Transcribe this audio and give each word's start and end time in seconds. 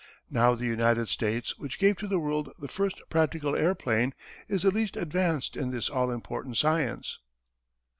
Now 0.31 0.55
the 0.55 0.65
United 0.65 1.09
States 1.09 1.59
which 1.59 1.77
gave 1.77 1.95
to 1.97 2.07
the 2.07 2.17
world 2.17 2.51
the 2.57 2.67
first 2.67 2.99
practical 3.11 3.55
airplane 3.55 4.15
is 4.47 4.63
the 4.63 4.71
least 4.71 4.97
advanced 4.97 5.55
in 5.55 5.69
this 5.69 5.89
all 5.91 6.09
important 6.09 6.57
science." 6.57 7.19